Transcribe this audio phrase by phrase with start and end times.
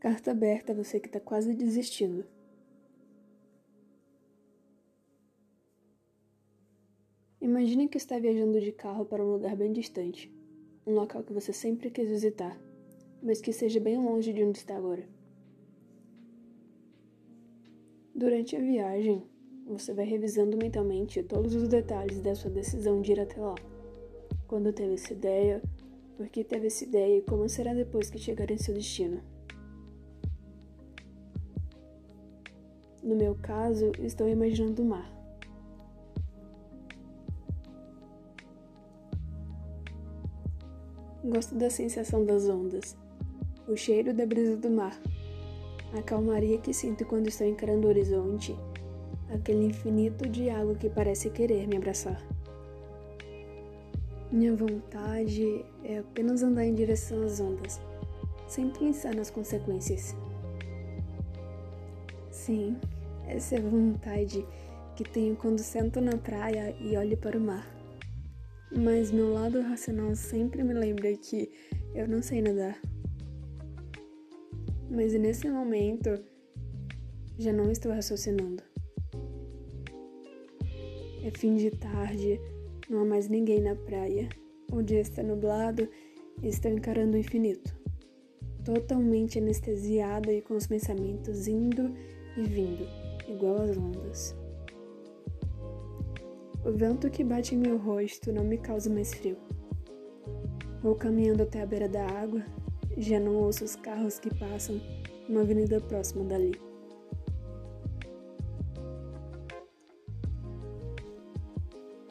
[0.00, 2.24] Carta aberta a você que está quase desistindo.
[7.38, 10.32] Imagine que está viajando de carro para um lugar bem distante,
[10.86, 12.58] um local que você sempre quis visitar,
[13.22, 15.06] mas que seja bem longe de onde está agora.
[18.14, 19.22] Durante a viagem,
[19.66, 23.54] você vai revisando mentalmente todos os detalhes da sua decisão de ir até lá.
[24.48, 25.62] Quando teve essa ideia,
[26.16, 29.22] por que teve essa ideia e como será depois que chegar em seu destino.
[33.02, 35.10] No meu caso, estou imaginando o mar.
[41.24, 42.96] Gosto da sensação das ondas,
[43.68, 44.98] o cheiro da brisa do mar,
[45.96, 48.56] a calmaria que sinto quando estou encarando o horizonte,
[49.32, 52.20] aquele infinito de água que parece querer me abraçar.
[54.32, 57.80] Minha vontade é apenas andar em direção às ondas,
[58.46, 60.14] sem pensar nas consequências.
[62.30, 62.76] Sim,
[63.30, 64.46] essa é a vontade
[64.96, 67.66] que tenho quando sento na praia e olho para o mar.
[68.76, 71.50] Mas meu lado racional sempre me lembra que
[71.94, 72.80] eu não sei nadar.
[74.90, 76.10] Mas nesse momento
[77.38, 78.62] já não estou raciocinando.
[81.22, 82.40] É fim de tarde,
[82.88, 84.28] não há mais ninguém na praia.
[84.72, 85.88] O dia está nublado
[86.42, 87.74] e estou encarando o infinito.
[88.64, 91.94] Totalmente anestesiada e com os pensamentos indo
[92.36, 92.86] e vindo,
[93.30, 94.36] igual as ondas.
[96.64, 99.36] O vento que bate em meu rosto não me causa mais frio.
[100.82, 102.44] Vou caminhando até a beira da água,
[102.96, 104.80] já não ouço os carros que passam
[105.28, 106.52] numa avenida próxima dali.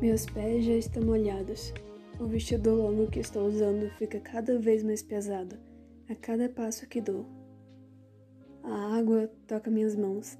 [0.00, 1.72] Meus pés já estão molhados.
[2.18, 5.56] O vestido longo que estou usando fica cada vez mais pesado
[6.08, 7.26] a cada passo que dou.
[8.62, 10.38] A água toca minhas mãos,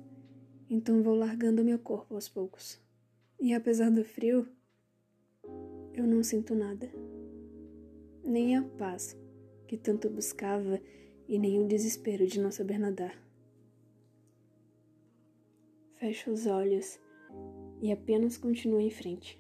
[0.73, 2.81] então vou largando meu corpo aos poucos.
[3.39, 4.49] E apesar do frio,
[5.93, 6.91] eu não sinto nada.
[8.25, 9.15] Nem a paz
[9.69, 10.81] que tanto buscava
[11.29, 13.23] e nem o desespero de não saber nadar.
[15.97, 16.99] Fecho os olhos
[17.83, 19.39] e apenas continuo em frente.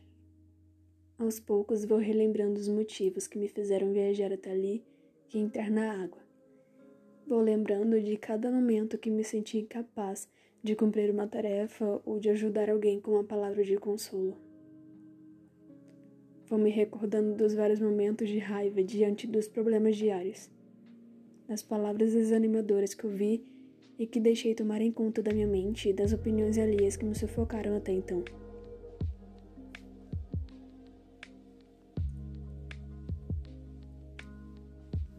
[1.19, 4.85] Aos poucos vou relembrando os motivos que me fizeram viajar até ali
[5.33, 6.21] e entrar na água.
[7.27, 10.29] Vou lembrando de cada momento que me senti incapaz
[10.63, 14.37] de cumprir uma tarefa ou de ajudar alguém com uma palavra de consolo.
[16.47, 20.51] Vou me recordando dos vários momentos de raiva diante dos problemas diários,
[21.49, 23.45] das palavras desanimadoras que ouvi
[23.99, 27.15] e que deixei tomar em conta da minha mente e das opiniões alheias que me
[27.15, 28.23] sufocaram até então.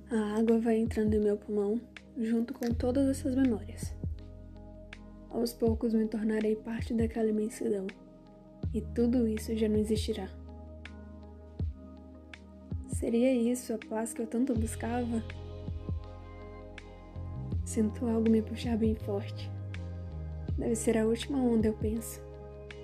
[0.10, 1.82] A água vai entrando em meu pulmão
[2.18, 3.93] junto com todas essas memórias.
[5.34, 7.88] Aos poucos me tornarei parte daquela imensidão
[8.72, 10.30] e tudo isso já não existirá.
[12.88, 15.24] Seria isso a paz que eu tanto buscava?
[17.66, 19.50] Sinto algo me puxar bem forte.
[20.56, 22.22] Deve ser a última onda, eu penso.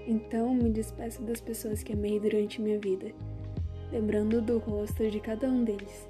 [0.08, 3.12] Então me despeço das pessoas que amei durante minha vida,
[3.92, 6.10] lembrando do rosto de cada um deles.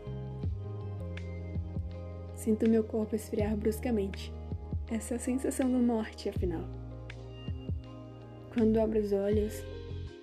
[2.34, 4.39] Sinto meu corpo esfriar bruscamente.
[4.92, 6.64] Essa sensação da morte, afinal.
[8.52, 9.64] Quando abro os olhos,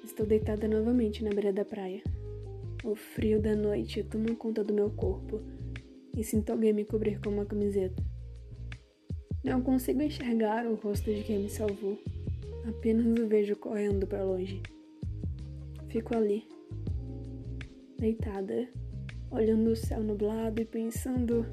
[0.03, 2.03] estou deitada novamente na beira da praia.
[2.85, 5.41] O frio da noite toma conta do meu corpo
[6.17, 8.03] e sinto alguém me cobrir com uma camiseta.
[9.45, 11.97] Não consigo enxergar o rosto de quem me salvou,
[12.69, 14.61] apenas o vejo correndo para longe.
[15.89, 16.43] Fico ali,
[17.97, 18.69] deitada,
[19.31, 21.47] olhando o céu nublado e pensando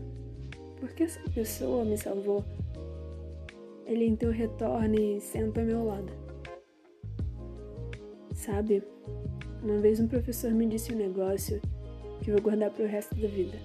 [0.79, 2.43] porque essa pessoa me salvou.
[3.85, 6.11] Ele então retorna e senta ao meu lado.
[8.33, 8.83] Sabe,
[9.61, 11.61] uma vez um professor me disse um negócio
[12.21, 13.57] que vou guardar para o resto da vida.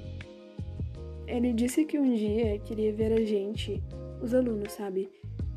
[1.27, 3.83] Ele disse que um dia queria ver a gente,
[4.23, 5.11] os alunos, sabe,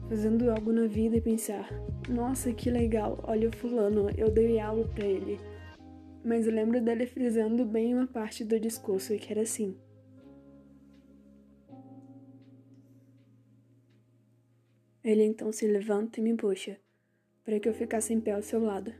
[0.10, 1.70] fazendo algo na vida e pensar:
[2.10, 5.40] nossa, que legal, olha o fulano, eu dei aula para ele.
[6.24, 9.76] Mas eu lembro dele frisando bem uma parte do discurso que era assim.
[15.04, 16.80] Ele então se levanta e me puxa,
[17.44, 18.94] para que eu ficasse em pé ao seu lado,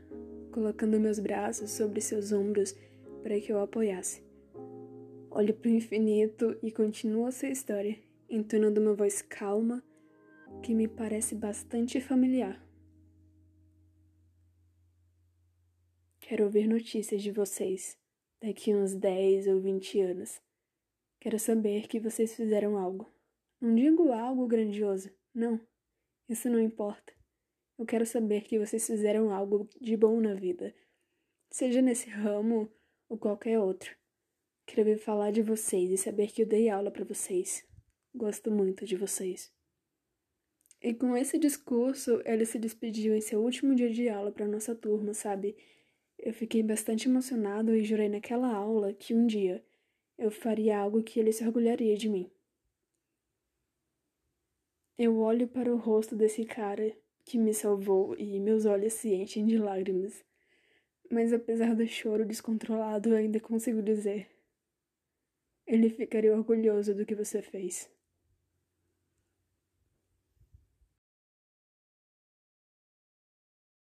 [0.50, 2.74] colocando meus braços sobre seus ombros
[3.22, 4.22] para que eu apoiasse.
[5.30, 9.82] Olho para o infinito e continuo a sua história, entonando uma voz calma
[10.62, 12.60] que me parece bastante familiar.
[16.20, 17.96] Quero ouvir notícias de vocês
[18.40, 20.40] daqui uns 10 ou 20 anos.
[21.20, 23.08] Quero saber que vocês fizeram algo,
[23.60, 25.60] Não digo algo grandioso, não.
[26.32, 27.12] Isso não importa.
[27.78, 30.74] Eu quero saber que vocês fizeram algo de bom na vida,
[31.50, 32.72] seja nesse ramo
[33.06, 33.94] ou qualquer outro.
[34.64, 37.68] Quero ouvir falar de vocês e saber que eu dei aula para vocês.
[38.14, 39.52] Gosto muito de vocês.
[40.80, 44.74] E com esse discurso, ele se despediu em seu último dia de aula para nossa
[44.74, 45.54] turma, sabe?
[46.18, 49.62] Eu fiquei bastante emocionado e jurei naquela aula que um dia
[50.16, 52.32] eu faria algo que ele se orgulharia de mim.
[54.98, 56.94] Eu olho para o rosto desse cara
[57.24, 60.24] que me salvou e meus olhos se enchem de lágrimas.
[61.10, 64.28] Mas apesar do choro descontrolado, ainda consigo dizer:
[65.66, 67.90] Ele ficaria orgulhoso do que você fez.